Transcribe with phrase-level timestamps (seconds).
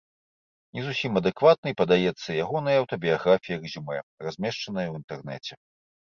[0.75, 5.53] Не зусім адэкватнай падаецца і ягоная аўтабіяграфія-рэзюмэ, размешчаная ў інтэрнэце.